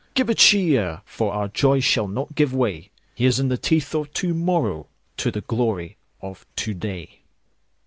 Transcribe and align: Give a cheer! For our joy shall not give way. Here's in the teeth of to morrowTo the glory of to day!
Give 0.15 0.31
a 0.31 0.33
cheer! 0.33 1.03
For 1.05 1.31
our 1.31 1.47
joy 1.47 1.79
shall 1.79 2.07
not 2.07 2.33
give 2.33 2.55
way. 2.55 2.89
Here's 3.13 3.39
in 3.39 3.49
the 3.49 3.55
teeth 3.59 3.93
of 3.93 4.11
to 4.15 4.33
morrowTo 4.33 5.31
the 5.31 5.41
glory 5.41 5.95
of 6.23 6.43
to 6.55 6.73
day! 6.73 7.19